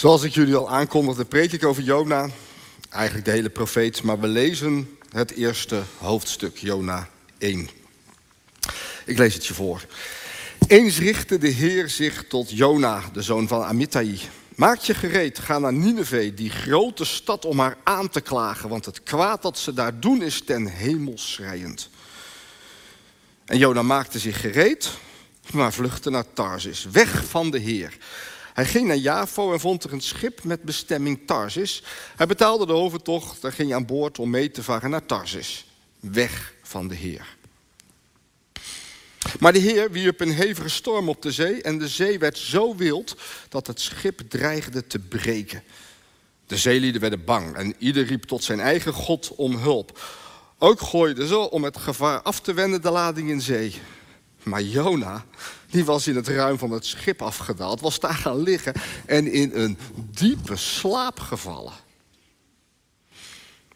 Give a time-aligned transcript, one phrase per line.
[0.00, 2.28] Zoals ik jullie al aankondigde, preek ik over Jona.
[2.90, 7.08] Eigenlijk de hele profeet, maar we lezen het eerste hoofdstuk, Jona
[7.38, 7.68] 1.
[9.04, 9.84] Ik lees het je voor.
[10.66, 14.20] Eens richtte de Heer zich tot Jona, de zoon van Amittai.
[14.54, 18.84] Maak je gereed, ga naar Nineveh, die grote stad, om haar aan te klagen, want
[18.84, 21.90] het kwaad dat ze daar doen is ten hemel schrijend.
[23.44, 24.90] En Jona maakte zich gereed,
[25.52, 27.98] maar vluchtte naar Tarsis, weg van de Heer.
[28.52, 31.82] Hij ging naar Javo en vond er een schip met bestemming Tarsis.
[32.16, 35.66] Hij betaalde de overtocht en ging aan boord om mee te varen naar Tarsis,
[36.00, 37.38] weg van de Heer.
[39.38, 42.76] Maar de Heer wierp een hevige storm op de zee en de zee werd zo
[42.76, 43.16] wild
[43.48, 45.62] dat het schip dreigde te breken.
[46.46, 50.00] De zeelieden werden bang en ieder riep tot zijn eigen God om hulp.
[50.58, 53.74] Ook gooiden ze om het gevaar af te wenden de lading in zee.
[54.42, 55.24] Maar Jona,
[55.70, 58.72] die was in het ruim van het schip afgedaald, was daar gaan liggen
[59.06, 61.72] en in een diepe slaap gevallen.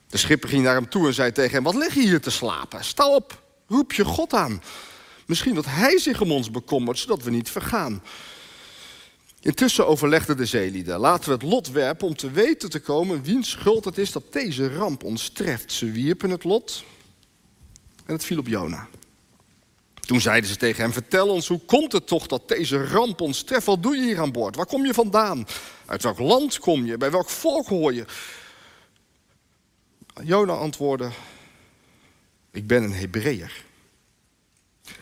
[0.06, 2.30] De schipper ging naar hem toe en zei tegen hem: Wat lig je hier te
[2.30, 2.84] slapen?
[2.84, 4.62] Sta op, roep je God aan.
[5.26, 8.02] Misschien dat hij zich om ons bekommert, zodat we niet vergaan.
[9.40, 10.98] Intussen overlegden de zeelieden.
[10.98, 14.32] Laten we het lot werpen om te weten te komen wiens schuld het is dat
[14.32, 15.72] deze ramp ons treft.
[15.72, 16.84] Ze wierpen het lot
[18.06, 18.88] en het viel op Jona.
[20.04, 23.42] Toen zeiden ze tegen hem: Vertel ons, hoe komt het toch dat deze ramp ons
[23.42, 23.66] treft?
[23.66, 24.56] Wat doe je hier aan boord?
[24.56, 25.46] Waar kom je vandaan?
[25.86, 26.96] Uit welk land kom je?
[26.96, 28.04] Bij welk volk hoor je?
[30.22, 31.10] Jona antwoordde:
[32.50, 33.64] Ik ben een Hebreeër.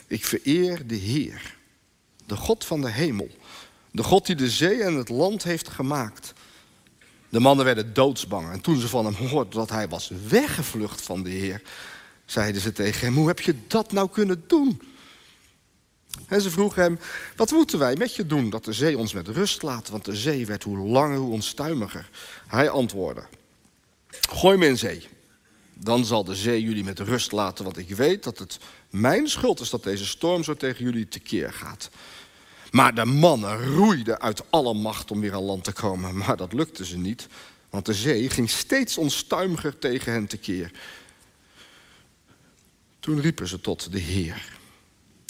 [0.07, 1.57] Ik vereer de Heer,
[2.27, 3.29] de God van de hemel,
[3.91, 6.33] de God die de zee en het land heeft gemaakt.
[7.29, 11.23] De mannen werden doodsbang en toen ze van hem hoorden dat hij was weggevlucht van
[11.23, 11.63] de Heer,
[12.25, 14.92] zeiden ze tegen hem: Hoe heb je dat nou kunnen doen?
[16.27, 16.99] En ze vroegen hem:
[17.37, 19.89] Wat moeten wij met je doen dat de zee ons met rust laat?
[19.89, 22.11] Want de zee werd hoe langer, hoe onstuimiger.
[22.47, 23.25] Hij antwoordde:
[24.09, 25.09] Gooi me in zee.
[25.75, 28.59] Dan zal de zee jullie met rust laten, want ik weet dat het
[28.91, 31.91] mijn schuld is dat deze storm zo tegen jullie tekeer gaat.
[32.71, 36.17] Maar de mannen roeiden uit alle macht om weer aan land te komen.
[36.17, 37.27] Maar dat lukte ze niet,
[37.71, 40.71] want de zee ging steeds onstuimiger tegen hen tekeer.
[43.01, 44.61] Toen riepen ze tot de Heer.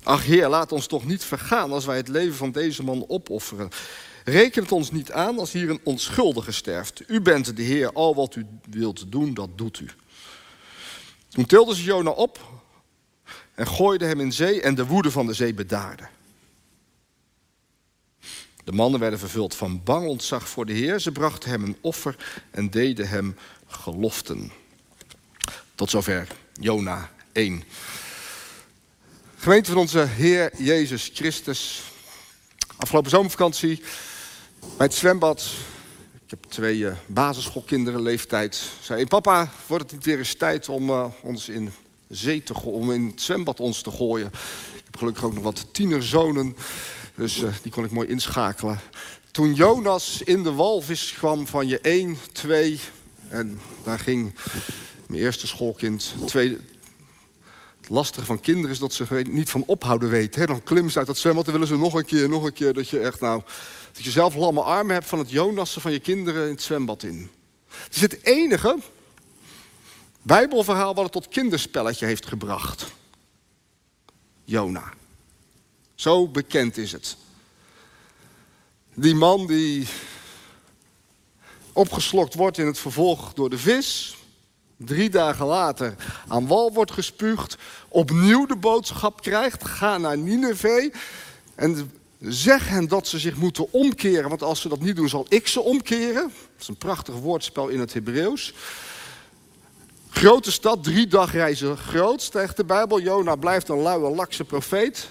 [0.02, 3.68] Ach Heer, laat ons toch niet vergaan als wij het leven van deze man opofferen.
[4.24, 7.02] Reken het ons niet aan als hier een onschuldige sterft.
[7.06, 9.88] U bent de Heer, al wat u wilt doen, dat doet u.
[11.28, 12.40] Toen tilden ze Jona op
[13.54, 16.08] en gooiden hem in zee en de woede van de zee bedaarde.
[18.64, 20.98] De mannen werden vervuld van bang ontzag voor de Heer.
[21.00, 23.36] Ze brachten hem een offer en deden hem
[23.66, 24.52] geloften.
[25.74, 27.62] Tot zover Jona 1.
[29.42, 31.82] Gemeente van onze Heer Jezus Christus.
[32.76, 33.82] Afgelopen zomervakantie
[34.60, 35.50] bij het zwembad.
[36.24, 38.62] Ik heb twee uh, basisschoolkinderen leeftijd.
[38.80, 41.72] Zei, papa, wordt het niet weer eens tijd om uh, ons in
[42.08, 44.26] zee te om in het zwembad ons te gooien.
[44.74, 46.56] Ik heb gelukkig ook nog wat tienerzonen,
[47.14, 48.80] dus uh, die kon ik mooi inschakelen.
[49.30, 52.80] Toen Jonas in de walvis kwam van je 1, 2
[53.28, 54.34] en daar ging
[55.06, 56.58] mijn eerste schoolkind, tweede,
[57.82, 60.40] het lastige van kinderen is dat ze niet van ophouden weten.
[60.40, 60.46] Hè?
[60.46, 62.72] Dan klimmen ze uit dat zwembad en willen ze nog een keer, nog een keer.
[62.72, 63.42] Dat je echt nou,
[63.92, 67.02] dat je zelf lamme armen hebt van het Jonassen van je kinderen in het zwembad
[67.02, 67.30] in.
[67.68, 68.78] Het is het enige
[70.22, 72.92] Bijbelverhaal wat het tot kinderspelletje heeft gebracht.
[74.44, 74.92] Jona.
[75.94, 77.16] Zo bekend is het.
[78.94, 79.86] Die man die
[81.72, 84.16] opgeslokt wordt in het vervolg door de vis.
[84.84, 85.94] Drie dagen later
[86.28, 87.56] aan wal wordt gespuugd.
[87.88, 89.68] Opnieuw de boodschap krijgt.
[89.68, 90.94] Ga naar Nineveh.
[91.54, 94.28] En zeg hen dat ze zich moeten omkeren.
[94.28, 96.22] Want als ze dat niet doen zal ik ze omkeren.
[96.22, 98.54] Dat is een prachtig woordspel in het Hebreeuws.
[100.10, 103.00] Grote stad, drie dagreizen groot, zegt de Bijbel.
[103.00, 105.10] Jona blijft een luie, lakse profeet.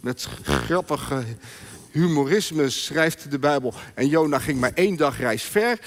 [0.00, 1.24] Met grappige
[1.90, 3.74] humorisme schrijft de Bijbel.
[3.94, 5.78] En Jona ging maar één dagreis ver.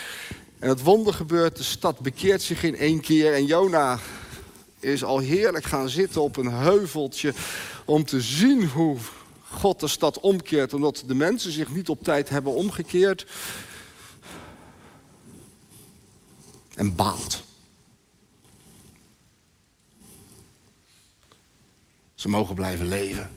[0.60, 3.34] En het wonder gebeurt, de stad bekeert zich in één keer.
[3.34, 4.00] En Jona
[4.80, 7.34] is al heerlijk gaan zitten op een heuveltje...
[7.86, 8.98] om te zien hoe
[9.50, 10.74] God de stad omkeert.
[10.74, 13.26] Omdat de mensen zich niet op tijd hebben omgekeerd.
[16.76, 17.44] En baalt.
[22.16, 23.30] Ze mogen blijven leven.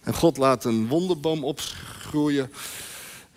[0.00, 2.52] En God laat een wonderboom opgroeien,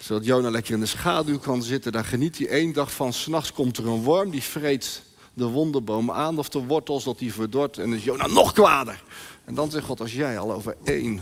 [0.07, 1.91] zodat Jona lekker in de schaduw kan zitten.
[1.91, 3.13] Daar geniet hij één dag van.
[3.13, 5.01] S'nachts komt er een worm, die vreet
[5.33, 7.77] de wonderboom aan, of de wortels, dat die verdort.
[7.77, 9.03] En is Jona nog kwader.
[9.45, 11.21] En dan zegt God, als jij al over één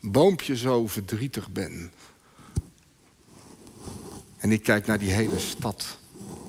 [0.00, 1.90] boompje zo verdrietig bent,
[4.38, 5.98] En ik kijk naar die hele stad.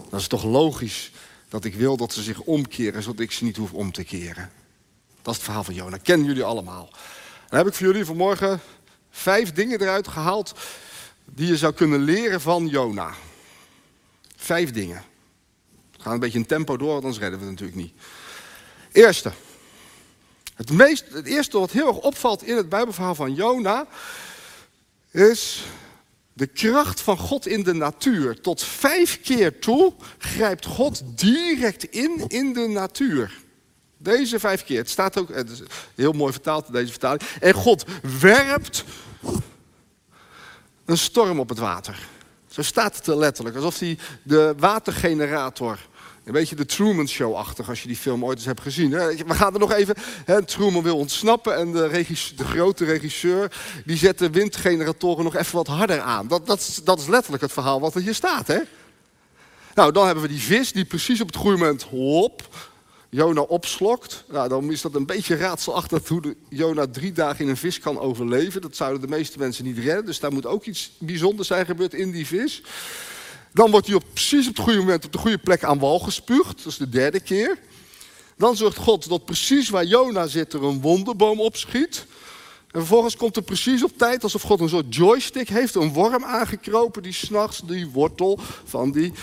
[0.10, 1.12] Dat is toch logisch
[1.50, 4.52] dat ik wil dat ze zich omkeren, zodat ik ze niet hoef om te keren.
[5.22, 5.98] Dat is het verhaal van Jona.
[5.98, 6.90] Kennen jullie allemaal.
[7.50, 8.62] Dan heb ik voor jullie vanmorgen
[9.10, 10.54] vijf dingen eruit gehaald
[11.36, 13.14] die je zou kunnen leren van Jona.
[14.36, 15.04] Vijf dingen.
[15.98, 17.94] We gaan een beetje in tempo door, anders redden we het natuurlijk niet.
[18.92, 19.32] Eerste.
[20.56, 23.88] Het, meest, het eerste wat heel erg opvalt in het Bijbelverhaal van Jona
[25.12, 25.64] is
[26.34, 28.42] de kracht van God in de natuur.
[28.42, 33.42] Tot vijf keer toe grijpt God direct in in de natuur.
[33.98, 34.78] Deze vijf keer.
[34.78, 35.30] Het staat ook,
[35.96, 37.22] heel mooi vertaald in deze vertaling.
[37.40, 37.86] En God
[38.20, 38.84] werpt
[40.86, 42.08] een storm op het water.
[42.48, 43.56] Zo staat het er letterlijk.
[43.56, 45.80] Alsof hij de watergenerator
[46.24, 48.90] een beetje de Truman Show-achtig, als je die film ooit eens hebt gezien.
[48.90, 49.96] We gaan er nog even.
[50.46, 53.52] Truman wil ontsnappen en de, de, grote regisseur
[53.86, 56.28] die zet de windgeneratoren nog even wat harder aan.
[56.28, 56.48] Dat,
[56.84, 58.48] dat is letterlijk het verhaal wat er hier staat.
[58.48, 58.60] Hè?
[59.74, 62.56] Nou, dan hebben we die vis die precies op het goede moment hop,
[63.14, 64.24] Jona opslokt.
[64.30, 68.00] Nou, dan is dat een beetje raadselachtig hoe Jona drie dagen in een vis kan
[68.00, 68.62] overleven.
[68.62, 70.06] Dat zouden de meeste mensen niet redden.
[70.06, 72.62] Dus daar moet ook iets bijzonders zijn gebeurd in die vis.
[73.52, 76.00] Dan wordt hij op, precies op het goede moment op de goede plek aan wal
[76.00, 76.58] gespuugd.
[76.58, 77.58] Dat is de derde keer.
[78.38, 82.06] Dan zorgt God dat precies waar Jona zit er een wonderboom opschiet.
[82.72, 86.24] En vervolgens komt er precies op tijd, alsof God een soort joystick heeft, een worm
[86.24, 89.14] aangekropen die s'nachts die wortel van die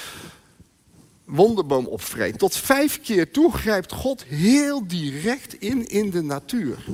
[1.30, 2.38] wonderboom opvreet.
[2.38, 6.84] Tot vijf keer toe grijpt God heel direct in in de natuur.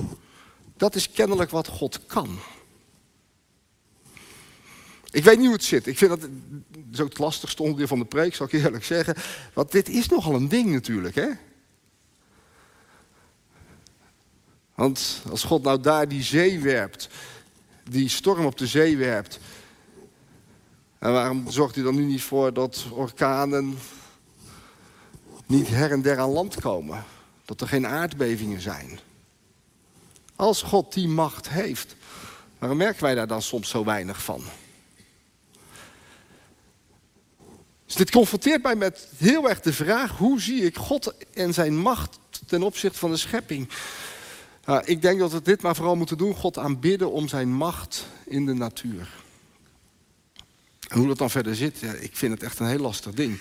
[0.76, 2.38] Dat is kennelijk wat God kan.
[5.10, 5.86] Ik weet niet hoe het zit.
[5.86, 6.28] Ik vind dat,
[6.92, 9.14] zo het lastigste onderdeel van de preek, zal ik eerlijk zeggen.
[9.52, 11.28] Want dit is nogal een ding natuurlijk, hè?
[14.74, 17.08] Want als God nou daar die zee werpt,
[17.90, 19.38] die storm op de zee werpt.
[20.98, 23.78] En waarom zorgt hij dan nu niet voor dat orkanen
[25.46, 27.04] niet her en der aan land komen?
[27.44, 28.98] Dat er geen aardbevingen zijn?
[30.36, 31.96] Als God die macht heeft,
[32.58, 34.42] waarom merken wij daar dan soms zo weinig van?
[37.86, 41.78] Dus dit confronteert mij met heel erg de vraag: hoe zie ik God en zijn
[41.78, 43.68] macht ten opzichte van de schepping?
[44.64, 48.06] Nou, ik denk dat we dit maar vooral moeten doen: God aanbidden om zijn macht
[48.24, 49.08] in de natuur.
[50.88, 53.38] Hoe dat dan verder zit, ja, ik vind het echt een heel lastig ding.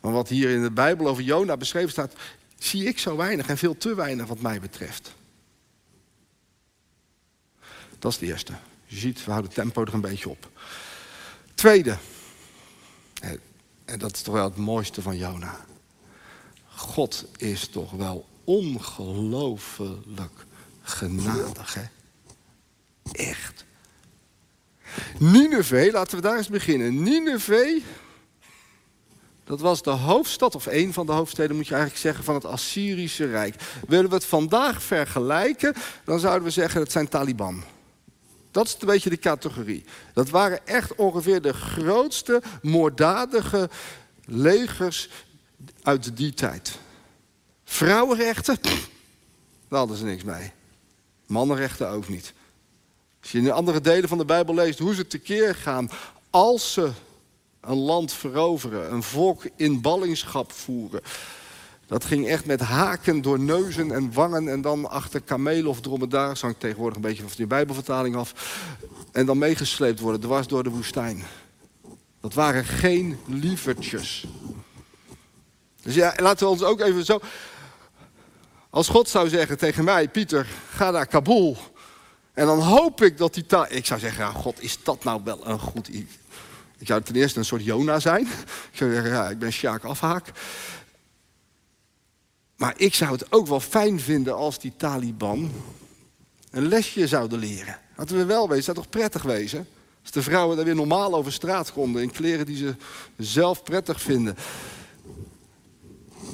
[0.00, 2.14] Maar wat hier in de Bijbel over Jona beschreven staat,
[2.58, 5.14] zie ik zo weinig en veel te weinig wat mij betreft.
[7.98, 8.52] Dat is de eerste.
[8.86, 10.50] Je ziet, we houden het tempo er een beetje op.
[11.54, 11.96] Tweede,
[13.84, 15.64] en dat is toch wel het mooiste van Jona.
[16.66, 20.46] God is toch wel ongelooflijk
[20.82, 21.82] genadig, hè?
[23.12, 23.64] Echt.
[25.18, 27.02] Nineveh, laten we daar eens beginnen.
[27.02, 27.82] Nineveh,
[29.50, 32.44] dat was de hoofdstad, of een van de hoofdsteden moet je eigenlijk zeggen, van het
[32.44, 33.54] Assyrische Rijk.
[33.88, 35.74] Willen we het vandaag vergelijken,
[36.04, 37.64] dan zouden we zeggen het zijn Taliban.
[38.50, 39.84] Dat is een beetje de categorie.
[40.14, 43.70] Dat waren echt ongeveer de grootste moorddadige
[44.24, 45.08] legers
[45.82, 46.78] uit die tijd.
[47.64, 48.58] Vrouwenrechten,
[49.68, 50.52] daar hadden ze niks mee.
[51.26, 52.32] Mannenrechten ook niet.
[53.20, 55.90] Als je in de andere delen van de Bijbel leest hoe ze tekeer gaan
[56.30, 56.90] als ze
[57.60, 61.00] een land veroveren, een volk in ballingschap voeren.
[61.86, 66.40] Dat ging echt met haken door neuzen en wangen en dan achter kamelen of dromedaars,
[66.40, 68.58] hangt tegenwoordig een beetje van die Bijbelvertaling af.
[69.12, 71.22] En dan meegesleept worden, dwars door de woestijn.
[72.20, 74.26] Dat waren geen lievertjes.
[75.82, 77.20] Dus ja, laten we ons ook even zo.
[78.70, 81.56] Als God zou zeggen tegen mij, Pieter, ga naar Kabul.
[82.32, 83.66] En dan hoop ik dat die taal.
[83.68, 86.19] Ik zou zeggen, ja, God, is dat nou wel een goed idee?
[86.80, 88.26] Ik zou ten eerste een soort Jona zijn.
[88.70, 90.32] Ik zou zeggen, ja, ik ben Sjaak Afhaak.
[92.56, 95.50] Maar ik zou het ook wel fijn vinden als die Taliban
[96.50, 97.78] een lesje zouden leren.
[97.96, 99.68] Laten we wel wezen, zou toch prettig wezen?
[100.02, 102.74] Als de vrouwen daar weer normaal over straat konden in kleren die ze
[103.16, 104.36] zelf prettig vinden.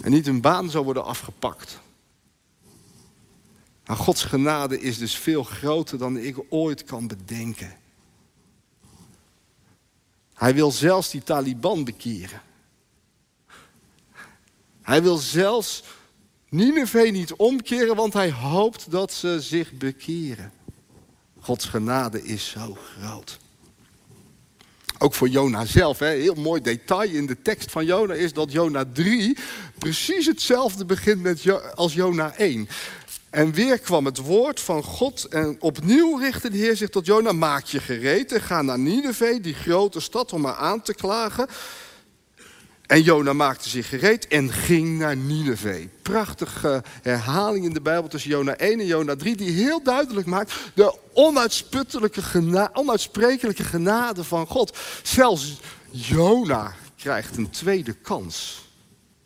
[0.02, 1.78] En niet hun baan zou worden afgepakt.
[3.86, 7.76] Maar Gods genade is dus veel groter dan ik ooit kan bedenken.
[10.36, 12.42] Hij wil zelfs die Taliban bekeren.
[14.82, 15.82] Hij wil zelfs
[16.48, 20.52] Nineveh niet omkeren, want hij hoopt dat ze zich bekeren.
[21.40, 23.38] Gods genade is zo groot.
[24.98, 25.98] Ook voor Jona zelf.
[25.98, 26.08] Hè.
[26.08, 29.36] Heel mooi detail in de tekst van Jona is dat Jona 3
[29.78, 32.68] precies hetzelfde begint met als Jona 1.
[33.36, 37.32] En weer kwam het woord van God en opnieuw richtte de Heer zich tot Jona.
[37.32, 41.46] Maak je gereed en ga naar Nineveh, die grote stad, om haar aan te klagen.
[42.86, 45.86] En Jona maakte zich gereed en ging naar Nineveh.
[46.02, 50.52] Prachtige herhaling in de Bijbel tussen Jona 1 en Jona 3, die heel duidelijk maakt
[50.74, 54.78] de onuitsputtelijke onuitsprekelijke genade van God.
[55.02, 58.64] Zelfs Jona krijgt een tweede kans.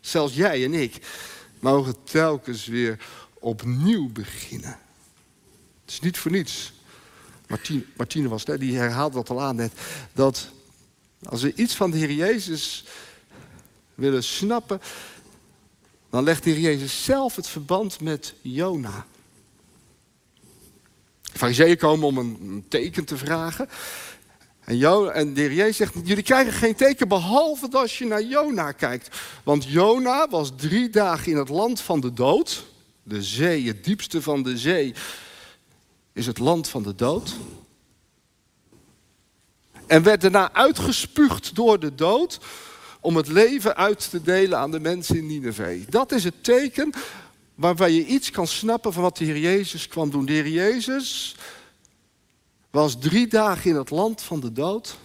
[0.01, 1.07] Zelfs jij en ik
[1.61, 2.99] mogen telkens weer
[3.41, 4.79] opnieuw beginnen.
[5.81, 6.73] Het is niet voor niets.
[7.49, 9.73] Martine, Martine was, die herhaalde dat al aan net.
[10.13, 10.51] Dat
[11.23, 12.85] als we iets van de Heer Jezus
[13.95, 14.81] willen snappen,
[16.11, 19.07] dan legt de Heer Jezus zelf het verband met Jona.
[21.23, 23.69] Fariseeën komen om een teken te vragen.
[24.65, 28.23] En, Jona, en de Heer Jezus zegt, jullie krijgen geen teken behalve als je naar
[28.23, 29.17] Jona kijkt.
[29.45, 32.70] Want Jona was drie dagen in het land van de dood.
[33.11, 34.95] De zee, het diepste van de zee,
[36.13, 37.37] is het land van de dood.
[39.87, 42.39] En werd daarna uitgespuugd door de dood
[43.01, 45.87] om het leven uit te delen aan de mensen in Nineveh.
[45.89, 46.93] Dat is het teken
[47.55, 50.27] waarbij je iets kan snappen van wat de Heer Jezus kwam doen.
[50.27, 51.37] De Heer Jezus
[52.71, 54.99] was drie dagen in het land van de dood.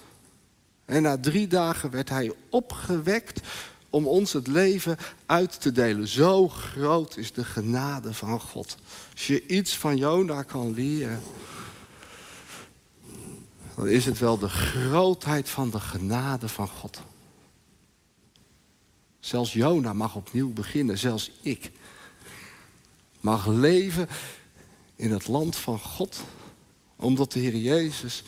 [0.85, 3.41] En na drie dagen werd hij opgewekt
[3.95, 6.07] om ons het leven uit te delen.
[6.07, 8.77] Zo groot is de genade van God.
[9.13, 11.21] Als je iets van Jona kan leren,
[13.75, 16.99] dan is het wel de grootheid van de genade van God.
[19.19, 21.71] Zelfs Jona mag opnieuw beginnen, zelfs ik
[23.19, 24.07] mag leven
[24.95, 26.23] in het land van God,
[26.95, 28.23] omdat de Heer Jezus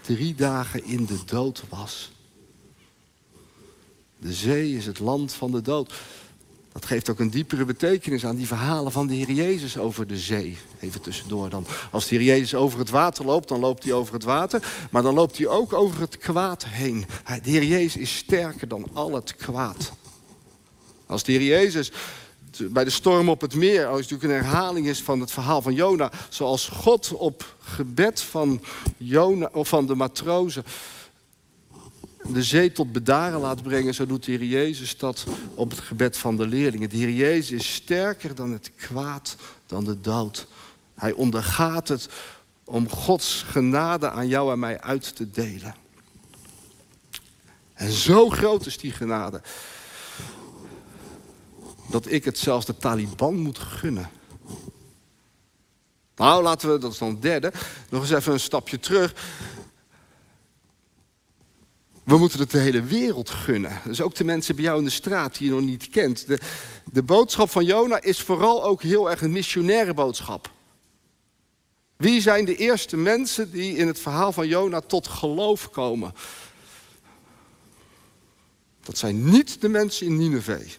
[0.00, 2.10] drie dagen in de dood was.
[4.22, 5.92] De zee is het land van de dood.
[6.72, 10.18] Dat geeft ook een diepere betekenis aan die verhalen van de Heer Jezus over de
[10.18, 10.58] zee.
[10.80, 11.66] Even tussendoor dan.
[11.90, 14.86] Als de Heer Jezus over het water loopt, dan loopt hij over het water.
[14.90, 17.06] Maar dan loopt hij ook over het kwaad heen.
[17.42, 19.92] De Heer Jezus is sterker dan al het kwaad.
[21.06, 21.92] Als de Heer Jezus
[22.58, 25.62] bij de storm op het meer, als het natuurlijk een herhaling is van het verhaal
[25.62, 28.62] van Jona, zoals God op gebed van,
[28.96, 30.64] Jona, of van de matrozen
[32.28, 36.16] de zee tot bedaren laat brengen, zo doet de Heer Jezus dat op het gebed
[36.16, 36.88] van de leerlingen.
[36.88, 39.36] De Heer Jezus is sterker dan het kwaad,
[39.66, 40.46] dan de dood.
[40.94, 42.08] Hij ondergaat het
[42.64, 45.74] om Gods genade aan jou en mij uit te delen.
[47.74, 49.42] En zo groot is die genade
[51.90, 54.10] dat ik het zelfs de Taliban moet gunnen.
[56.16, 57.52] Nou, laten we, dat is dan het derde,
[57.88, 59.14] nog eens even een stapje terug.
[62.12, 63.80] We moeten het de hele wereld gunnen.
[63.84, 66.26] Dus ook de mensen bij jou in de straat die je nog niet kent.
[66.26, 66.38] De,
[66.92, 70.50] de boodschap van Jona is vooral ook heel erg een missionaire boodschap.
[71.96, 76.14] Wie zijn de eerste mensen die in het verhaal van Jona tot geloof komen?
[78.82, 80.70] Dat zijn niet de mensen in Nineveh.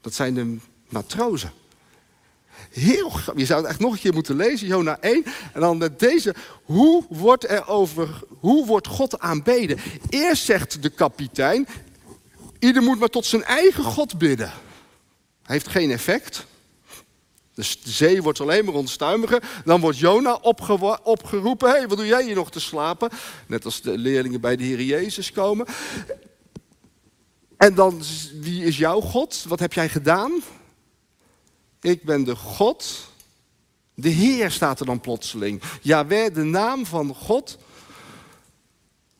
[0.00, 0.56] Dat zijn de
[0.88, 1.52] matrozen.
[2.72, 5.24] Heel Je zou het echt nog een keer moeten lezen, Jona 1.
[5.52, 6.34] En dan met deze.
[6.62, 9.78] Hoe wordt, er over, hoe wordt God aanbeden?
[10.08, 11.66] Eerst zegt de kapitein.
[12.58, 14.52] Ieder moet maar tot zijn eigen God bidden.
[15.42, 16.46] Heeft geen effect.
[17.54, 19.42] Dus de zee wordt alleen maar onstuimiger.
[19.64, 20.38] Dan wordt Jona
[21.02, 21.68] opgeroepen.
[21.70, 23.10] Hé, hey, wat doe jij hier nog te slapen?
[23.46, 25.66] Net als de leerlingen bij de Heer Jezus komen.
[27.56, 28.02] En dan,
[28.40, 29.44] wie is jouw God?
[29.48, 30.32] Wat heb jij gedaan?
[31.82, 33.10] Ik ben de God.
[33.94, 35.62] De Heer staat er dan plotseling.
[35.80, 37.58] Jawel, de naam van God.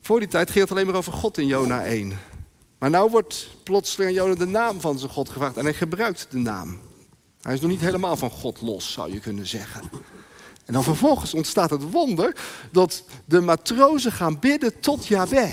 [0.01, 2.19] Voor die tijd ging het alleen maar over God in Jona 1.
[2.79, 5.57] Maar nu wordt plotseling aan Jona de naam van zijn God gevraagd.
[5.57, 6.81] En hij gebruikt de naam.
[7.41, 9.83] Hij is nog niet helemaal van God los, zou je kunnen zeggen.
[10.65, 12.37] En dan vervolgens ontstaat het wonder
[12.73, 15.53] dat de matrozen gaan bidden tot Yahweh.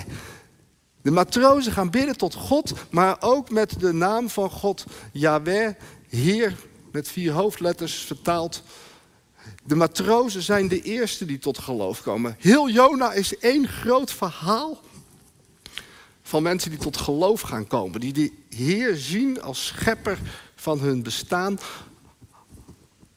[1.02, 5.74] De matrozen gaan bidden tot God, maar ook met de naam van God, Yahweh,
[6.08, 6.56] Heer,
[6.92, 8.64] met vier hoofdletters vertaald.
[9.64, 12.36] De matrozen zijn de eerste die tot geloof komen.
[12.40, 14.82] Heel Jona is één groot verhaal
[16.22, 18.00] van mensen die tot geloof gaan komen.
[18.00, 20.20] Die de Heer zien als schepper
[20.56, 21.60] van hun bestaan,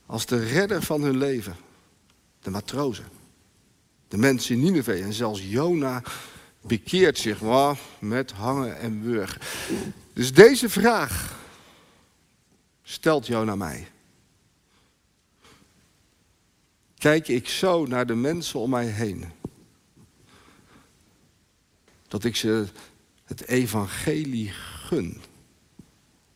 [0.07, 1.57] als de redder van hun leven.
[2.41, 3.05] De matrozen.
[4.09, 6.03] De mensen in Nineveh en zelfs Jona
[6.61, 9.41] bekeert zich maar met hangen en wurgen.
[10.13, 11.41] Dus deze vraag
[12.93, 13.89] stelt jou naar mij.
[16.99, 19.33] Kijk ik zo naar de mensen om mij heen,
[22.09, 22.67] dat ik ze
[23.25, 25.23] het evangelie gun.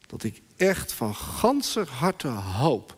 [0.07, 2.97] Dat ik echt van ganser harte hoop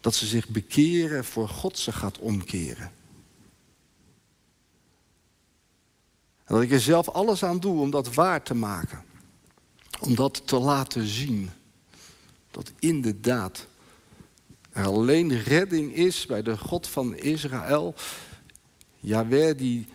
[0.00, 2.92] dat ze zich bekeren voor God ze gaat omkeren.
[6.46, 9.04] En dat ik er zelf alles aan doe om dat waar te maken.
[10.00, 11.50] Om dat te laten zien.
[12.50, 13.66] Dat inderdaad
[14.72, 17.94] er alleen redding is bij de God van Israël.
[19.00, 19.86] Jawel, die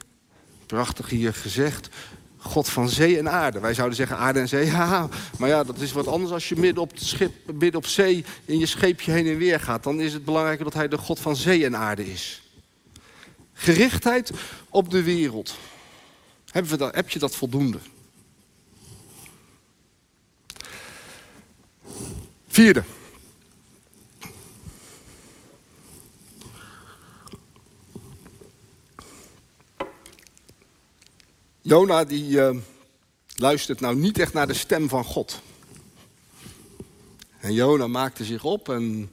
[0.66, 1.90] prachtig hier gezegd,
[2.38, 3.60] God van zee en aarde.
[3.60, 6.56] Wij zouden zeggen aarde en zee, ja, maar ja, dat is wat anders als je
[6.56, 9.84] midden op, het schip, midden op zee in je scheepje heen en weer gaat.
[9.84, 12.42] Dan is het belangrijker dat hij de God van zee en aarde is.
[13.54, 14.32] Gerichtheid
[14.70, 15.56] op de wereld.
[16.52, 17.80] Heb je dat voldoende?
[22.48, 22.84] Vierde.
[31.62, 32.58] Jona die uh,
[33.36, 35.42] luistert nou niet echt naar de stem van God.
[37.40, 39.12] En Jona maakte zich op en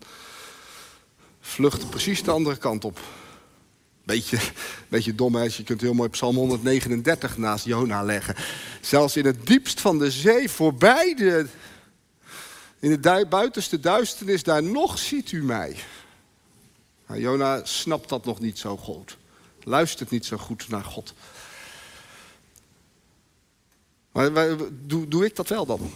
[1.41, 3.01] vluchtte precies de andere kant op.
[4.09, 4.39] Beetje,
[4.89, 5.43] beetje dom, hè?
[5.43, 8.35] je kunt heel mooi Psalm 139 naast Jona leggen.
[8.81, 11.47] Zelfs in het diepst van de zee, voorbij de,
[12.79, 15.77] in de buitenste duisternis, daar nog ziet u mij.
[17.07, 19.17] Nou, Jona snapt dat nog niet zo goed.
[19.63, 21.15] Luistert niet zo goed naar God.
[24.13, 25.91] Maar doe, doe ik dat wel dan?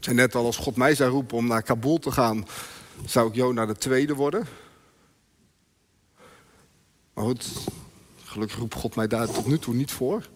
[0.00, 2.46] Net al, als God mij zou roepen om naar Kabul te gaan,
[3.06, 4.46] zou ik Jona de tweede worden.
[8.24, 10.28] Gelukkig roept God mij daar tot nu toe niet voor.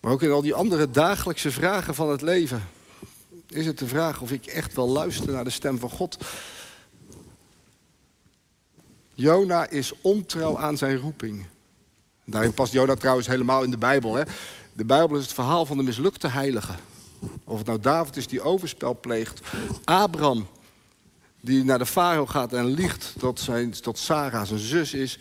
[0.00, 2.68] Maar ook in al die andere dagelijkse vragen van het leven
[3.48, 6.18] is het de vraag of ik echt wel luister naar de stem van God.
[9.14, 11.46] Jona is ontrouw aan zijn roeping.
[12.24, 14.14] Daarin past Jona trouwens helemaal in de Bijbel.
[14.14, 14.22] Hè?
[14.72, 16.74] De Bijbel is het verhaal van de mislukte heilige.
[17.44, 19.40] Of het nou David is die overspel pleegt.
[19.84, 20.46] Abraham
[21.40, 25.18] die naar de farao gaat en liegt dat, zijn, dat Sarah zijn zus is.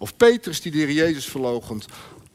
[0.00, 1.86] Of Petrus die de Jezus verlogent.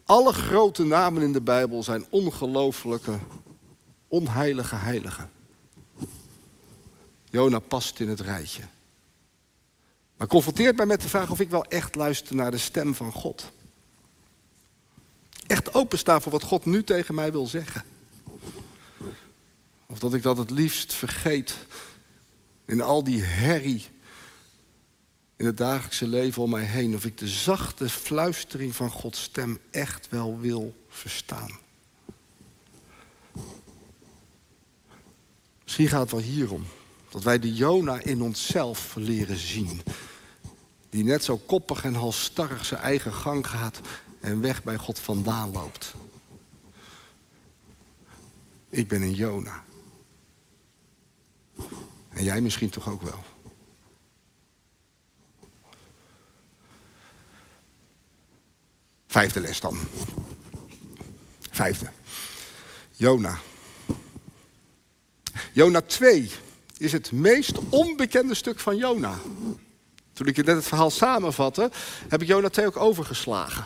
[0.03, 3.19] Alle grote namen in de Bijbel zijn ongelooflijke,
[4.07, 5.29] onheilige heiligen.
[7.29, 8.61] Jona past in het rijtje.
[10.17, 13.11] Maar confronteert mij met de vraag of ik wel echt luister naar de stem van
[13.11, 13.51] God
[15.47, 17.83] echt openstaan voor wat God nu tegen mij wil zeggen.
[19.85, 21.55] Of dat ik dat het liefst vergeet
[22.65, 23.85] in al die herrie
[25.37, 26.95] in het dagelijkse leven om mij heen.
[26.95, 31.51] Of ik de zachte fluistering van Gods stem echt wel wil verstaan.
[35.63, 36.65] Misschien gaat het wel hierom.
[37.09, 39.81] Dat wij de Jona in onszelf leren zien.
[40.89, 43.79] Die net zo koppig en halstarrig zijn eigen gang gaat
[44.19, 45.93] en weg bij God vandaan loopt.
[48.69, 49.63] Ik ben een Jona.
[52.09, 53.23] En jij misschien toch ook wel.
[59.15, 59.77] Vijfde les dan.
[61.51, 61.89] Vijfde.
[62.91, 63.37] Jona.
[65.51, 66.31] Jona 2
[66.77, 69.13] is het meest onbekende stuk van Jona.
[70.13, 71.71] Toen ik net het verhaal samenvatte,
[72.07, 73.65] heb ik Jona 2 ook overgeslagen.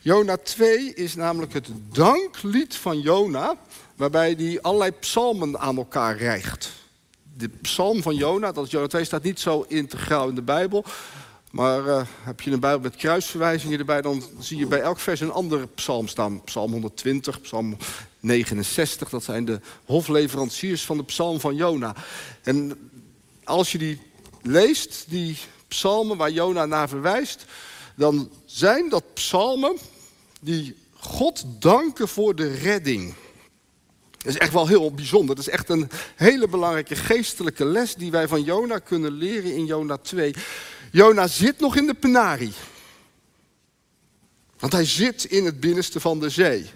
[0.00, 3.56] Jona 2 is namelijk het danklied van Jona,
[3.96, 6.72] waarbij hij allerlei psalmen aan elkaar rijgt.
[7.36, 10.84] De psalm van Jona, dat is Jona 2, staat niet zo integraal in de Bijbel.
[11.50, 15.20] Maar uh, heb je een Bijbel met kruisverwijzingen erbij, dan zie je bij elk vers
[15.20, 16.44] een andere psalm staan.
[16.44, 17.76] Psalm 120, psalm
[18.20, 21.94] 69, dat zijn de hofleveranciers van de psalm van Jona.
[22.42, 22.90] En
[23.44, 24.00] als je die
[24.42, 27.44] leest, die psalmen waar Jona naar verwijst,
[27.94, 29.76] dan zijn dat psalmen
[30.40, 33.14] die God danken voor de redding.
[34.18, 35.36] Dat is echt wel heel bijzonder.
[35.36, 39.66] Dat is echt een hele belangrijke geestelijke les die wij van Jona kunnen leren in
[39.66, 40.34] Jona 2.
[40.90, 42.52] Jona zit nog in de penarie.
[44.58, 46.70] Want hij zit in het binnenste van de zee.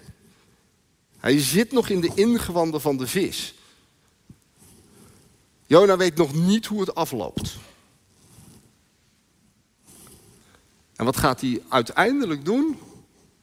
[1.17, 3.53] Hij zit nog in de ingewanden van de vis.
[5.65, 7.55] Jona weet nog niet hoe het afloopt.
[10.95, 12.79] En wat gaat hij uiteindelijk doen?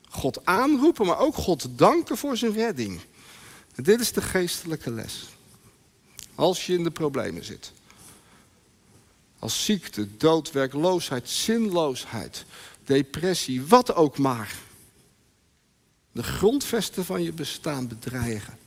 [0.08, 3.00] God aanroepen, maar ook God danken voor zijn redding.
[3.74, 5.28] Dit is de geestelijke les.
[6.34, 7.72] Als je in de problemen zit.
[9.40, 12.44] Als ziekte, dood, werkloosheid, zinloosheid,
[12.84, 14.54] depressie, wat ook maar.
[16.12, 18.58] De grondvesten van je bestaan bedreigen.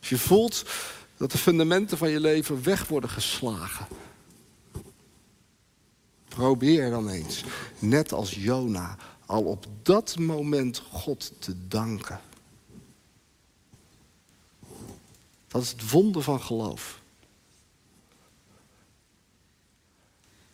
[0.00, 0.64] Als je voelt
[1.16, 3.86] dat de fundamenten van je leven weg worden geslagen.
[6.28, 7.44] Probeer dan eens,
[7.78, 8.96] net als Jona,
[9.26, 12.20] al op dat moment God te danken.
[15.48, 17.01] Dat is het wonder van geloof.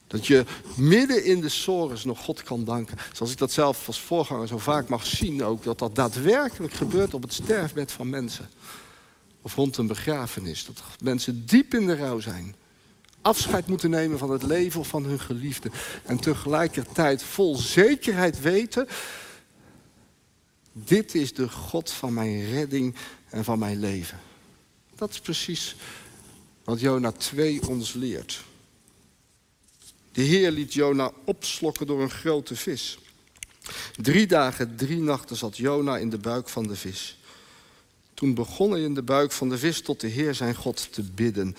[0.09, 0.45] Dat je
[0.77, 2.99] midden in de sores nog God kan danken.
[3.13, 5.63] Zoals ik dat zelf als voorganger zo vaak mag zien ook.
[5.63, 8.51] Dat dat daadwerkelijk gebeurt op het sterfbed van mensen.
[9.43, 10.65] Of rond een begrafenis.
[10.65, 12.55] Dat mensen diep in de rouw zijn.
[13.23, 15.71] Afscheid moeten nemen van het leven of van hun geliefde.
[16.05, 18.89] En tegelijkertijd vol zekerheid weten.
[20.73, 22.95] Dit is de God van mijn redding
[23.29, 24.19] en van mijn leven.
[24.95, 25.77] Dat is precies
[26.65, 28.45] wat Jona 2 ons leert.
[30.13, 32.99] De Heer liet Jona opslokken door een grote vis.
[33.97, 37.19] Drie dagen, drie nachten zat Jona in de buik van de vis.
[38.15, 41.03] Toen begon hij in de buik van de vis tot de Heer zijn God te
[41.03, 41.57] bidden.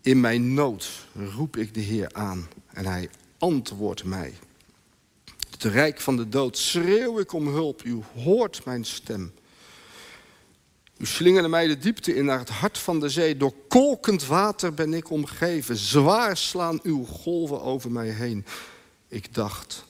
[0.00, 0.90] In mijn nood
[1.34, 4.34] roep ik de Heer aan en hij antwoordt mij.
[5.50, 9.32] Het rijk van de dood schreeuw ik om hulp, u hoort mijn stem.
[10.96, 13.36] U slingerde mij de diepte in naar het hart van de zee.
[13.36, 15.76] Door kolkend water ben ik omgeven.
[15.76, 18.44] Zwaar slaan uw golven over mij heen.
[19.08, 19.84] Ik dacht,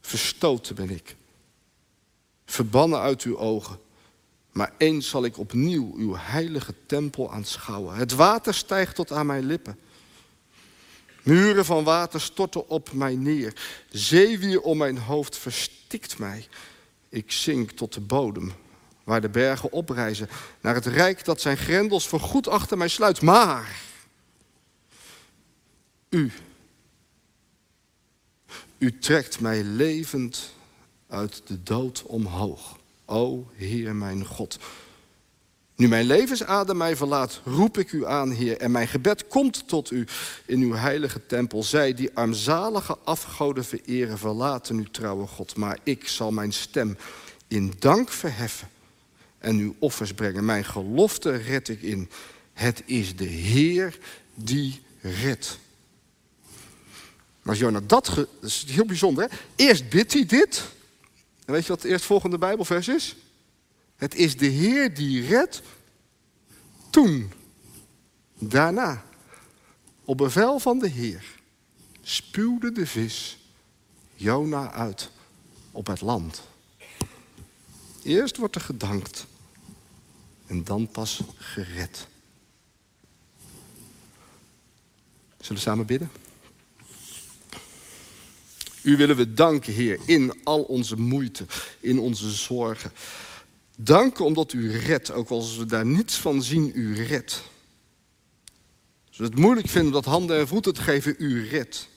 [0.00, 1.16] verstoten ben ik.
[2.44, 3.78] Verbannen uit uw ogen.
[4.52, 7.94] Maar eens zal ik opnieuw uw heilige tempel aanschouwen.
[7.96, 9.78] Het water stijgt tot aan mijn lippen.
[11.22, 13.52] Muren van water storten op mij neer.
[13.90, 16.46] Zeewier om mijn hoofd verstikt mij.
[17.08, 18.52] Ik zink tot de bodem
[19.06, 20.28] waar de bergen oprijzen,
[20.60, 23.22] naar het rijk dat zijn grendels voorgoed achter mij sluit.
[23.22, 23.80] Maar
[26.08, 26.32] u,
[28.78, 30.52] u trekt mij levend
[31.08, 32.78] uit de dood omhoog.
[33.04, 34.58] O Heer mijn God.
[35.76, 38.56] Nu mijn levensadem mij verlaat, roep ik u aan, Heer.
[38.56, 40.06] En mijn gebed komt tot u
[40.46, 41.62] in uw heilige tempel.
[41.62, 45.56] Zij die armzalige afgoden vereren, verlaten uw trouwe God.
[45.56, 46.96] Maar ik zal mijn stem
[47.48, 48.68] in dank verheffen
[49.38, 50.44] en uw offers brengen.
[50.44, 52.10] Mijn gelofte red ik in.
[52.52, 53.98] Het is de Heer
[54.34, 55.58] die redt.
[57.42, 59.30] Maar Jona, dat, is heel bijzonder.
[59.56, 60.64] Eerst bidt hij dit.
[61.44, 63.16] En weet je wat het eerstvolgende Bijbelvers is?
[63.96, 65.62] Het is de Heer die redt.
[66.90, 67.32] Toen,
[68.38, 69.04] daarna,
[70.04, 71.24] op bevel van de Heer,
[72.02, 73.38] spuwde de vis
[74.14, 75.10] Jona uit
[75.72, 76.42] op het land.
[78.06, 79.26] Eerst wordt er gedankt
[80.46, 82.06] en dan pas gered.
[85.40, 86.10] Zullen we samen bidden?
[88.82, 91.46] U willen we danken, Heer, in al onze moeite,
[91.80, 92.92] in onze zorgen.
[93.76, 97.42] Danken omdat u redt, ook als we daar niets van zien, u redt.
[99.08, 101.88] Als we het moeilijk vinden om dat handen en voeten te geven, u redt.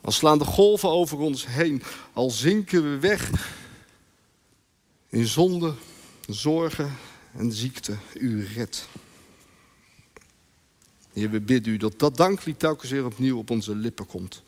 [0.00, 3.30] Al slaan de golven over ons heen, al zinken we weg
[5.16, 5.74] in zonde,
[6.28, 6.96] zorgen
[7.32, 8.88] en ziekte u redt.
[11.12, 14.42] Heer, we bidden u dat dat danklied telkens weer opnieuw op onze lippen komt.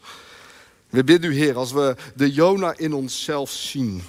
[0.88, 4.02] We bidden u, Heer, als we de Jona in onszelf zien,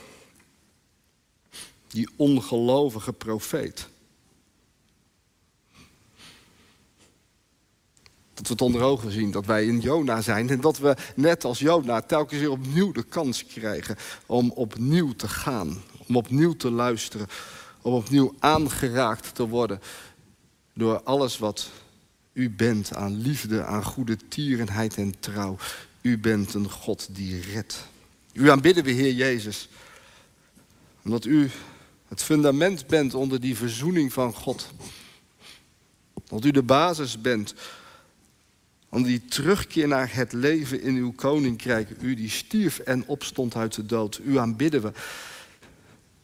[1.87, 3.87] die ongelovige profeet.
[8.33, 11.43] Dat we het onder ogen zien dat wij in Jona zijn en dat we net
[11.43, 16.71] als Jona telkens weer opnieuw de kans krijgen om opnieuw te gaan, om opnieuw te
[16.71, 17.27] luisteren,
[17.81, 19.81] om opnieuw aangeraakt te worden
[20.73, 21.69] door alles wat
[22.33, 25.57] u bent aan liefde, aan goede tierenheid en trouw.
[26.01, 27.87] U bent een God die redt.
[28.33, 29.69] U aanbidden we, Heer Jezus,
[31.03, 31.49] omdat u
[32.07, 34.69] het fundament bent onder die verzoening van God.
[36.27, 37.53] Dat u de basis bent
[38.89, 41.89] om die terugkeer naar het leven in uw koninkrijk.
[42.01, 44.19] U die stierf en opstond uit de dood.
[44.25, 44.91] U aanbidden we.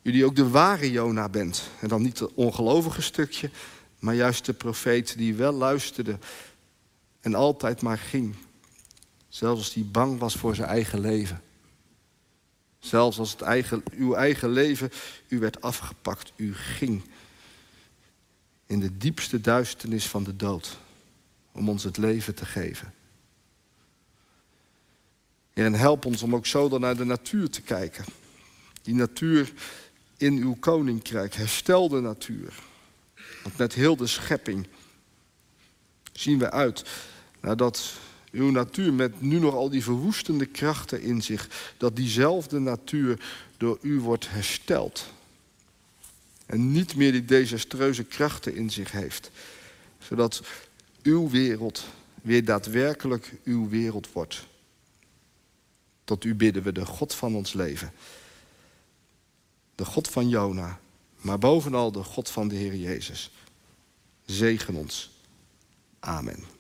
[0.05, 1.69] U die ook de ware Jona bent.
[1.79, 3.49] En dan niet het ongelovige stukje,
[3.99, 6.17] maar juist de profeet die wel luisterde
[7.21, 8.35] en altijd maar ging.
[9.27, 11.41] Zelfs als hij bang was voor zijn eigen leven.
[12.79, 14.91] Zelfs als het eigen, uw eigen leven
[15.27, 17.01] u werd afgepakt, u ging
[18.65, 20.77] in de diepste duisternis van de dood
[21.51, 22.93] om ons het leven te geven.
[25.53, 28.05] en help ons om ook zo dan naar de natuur te kijken.
[28.81, 29.53] Die natuur
[30.17, 31.33] in uw koninkrijk.
[31.33, 32.53] Herstel de natuur.
[33.43, 34.67] Want met heel de schepping
[36.11, 36.83] zien we uit
[37.39, 37.93] nadat
[38.31, 43.19] uw natuur met nu nog al die verwoestende krachten in zich, dat diezelfde natuur
[43.57, 45.05] door u wordt hersteld.
[46.45, 49.31] En niet meer die desastreuze krachten in zich heeft.
[49.99, 50.41] Zodat
[51.03, 51.85] uw wereld
[52.21, 54.47] weer daadwerkelijk uw wereld wordt.
[56.03, 57.91] Tot u bidden we, de God van ons leven.
[59.75, 60.79] De God van Jona,
[61.21, 63.31] maar bovenal de God van de Heer Jezus.
[64.25, 65.09] Zegen ons.
[65.99, 66.54] Amen.